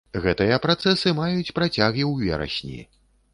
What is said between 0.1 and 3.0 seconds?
Гэтыя працэсы маюць працяг і ў верасні.